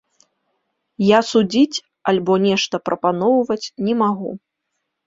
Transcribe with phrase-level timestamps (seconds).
[1.09, 1.81] Я судзіць
[2.13, 4.31] альбо нешта прапаноўваць не магу.